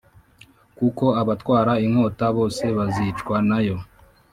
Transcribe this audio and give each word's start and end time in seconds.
kuko 0.77 1.05
abatwara 1.21 1.73
inkota 1.85 2.25
bose 2.37 2.63
bazicwa 2.77 3.35
n’ayo 3.47 3.77